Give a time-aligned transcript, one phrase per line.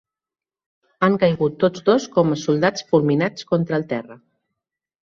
[1.07, 4.21] Han caigut tots dos com soldats fulminats contra el terra.